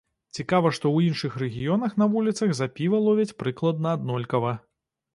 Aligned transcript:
Цікава, 0.37 0.71
што 0.77 0.85
ў 0.91 1.09
іншых 1.11 1.35
рэгіёнах 1.43 1.95
на 2.05 2.09
вуліцах 2.15 2.49
за 2.63 2.71
піва 2.79 3.05
ловяць 3.07 3.31
прыкладна 3.45 3.97
аднолькава. 4.03 4.61